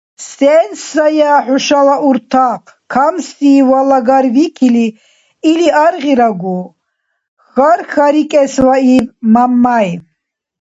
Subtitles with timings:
[0.29, 2.71] —Сен сая нушала уртахъ?
[2.93, 4.87] Камси валагарвикили
[5.51, 6.59] или аргъирагу?—
[7.51, 9.89] хьар-хъарикӀесвииб Мямяй.